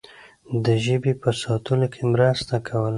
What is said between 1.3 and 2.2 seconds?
ساتلو کې